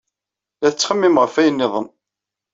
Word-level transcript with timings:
La 0.61 0.69
tettxemmim 0.71 1.15
ɣef 1.21 1.35
wayen 1.37 1.55
niḍen. 1.59 1.87